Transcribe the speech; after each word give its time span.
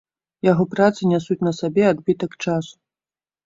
Яго 0.47 0.63
працы 0.71 1.01
нясуць 1.11 1.39
на 1.49 1.53
сабе 1.61 1.83
адбітак 1.93 2.31
часу. 2.43 2.75